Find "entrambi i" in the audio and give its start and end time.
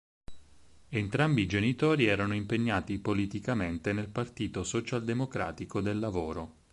0.89-1.45